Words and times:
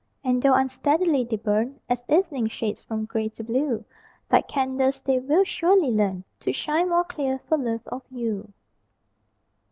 And 0.23 0.41
though 0.41 0.55
unsteadily 0.55 1.23
they 1.25 1.35
burn, 1.37 1.79
As 1.87 2.05
evening 2.09 2.47
shades 2.47 2.81
from 2.81 3.05
gray 3.05 3.29
to 3.29 3.43
blue 3.43 3.85
Like 4.31 4.47
candles 4.47 4.99
they 5.03 5.19
will 5.19 5.43
surely 5.43 5.91
learn 5.91 6.23
To 6.39 6.51
shine 6.51 6.89
more 6.89 7.03
clear, 7.03 7.37
for 7.47 7.55
love 7.55 7.85
of 7.85 8.01
you. 8.09 8.51